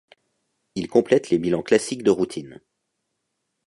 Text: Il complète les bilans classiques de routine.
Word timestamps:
Il 0.73 0.87
complète 0.87 1.29
les 1.29 1.37
bilans 1.37 1.61
classiques 1.61 2.01
de 2.01 2.09
routine. 2.09 2.59